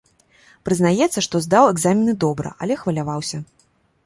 [0.69, 3.37] Прызнаецца, што здаў экзамены добра, але хваляваўся.